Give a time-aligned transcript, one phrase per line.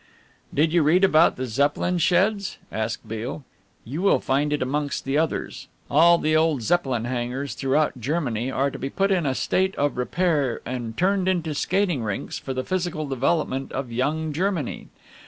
[0.51, 3.43] "Did you read about the Zeppelin sheds?" asked Beale.
[3.85, 5.67] "You will find it amongst the others.
[5.91, 6.85] All the old Zepp.
[6.87, 11.53] hangars throughout Germany are to be put in a state of repair and turned into
[11.53, 14.87] skating rinks for the physical development of young Germany.